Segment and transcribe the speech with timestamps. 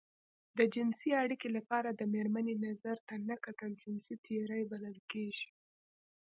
[0.57, 5.47] د جنسي اړيکې لپاره د مېرمنې نظر ته نه کتل جنسي تېری بلل کېږي.